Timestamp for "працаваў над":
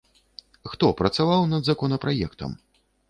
1.01-1.61